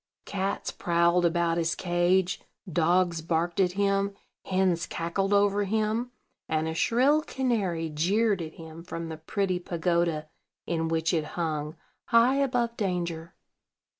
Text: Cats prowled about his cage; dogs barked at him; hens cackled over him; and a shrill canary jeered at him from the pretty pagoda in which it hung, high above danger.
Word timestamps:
Cats 0.25 0.71
prowled 0.71 1.25
about 1.27 1.59
his 1.59 1.75
cage; 1.75 2.41
dogs 2.67 3.21
barked 3.21 3.59
at 3.59 3.73
him; 3.73 4.15
hens 4.45 4.87
cackled 4.87 5.31
over 5.31 5.65
him; 5.65 6.09
and 6.49 6.67
a 6.67 6.73
shrill 6.73 7.21
canary 7.21 7.87
jeered 7.87 8.41
at 8.41 8.53
him 8.55 8.83
from 8.83 9.09
the 9.09 9.17
pretty 9.17 9.59
pagoda 9.59 10.27
in 10.65 10.87
which 10.87 11.13
it 11.13 11.23
hung, 11.37 11.75
high 12.05 12.37
above 12.37 12.75
danger. 12.77 13.35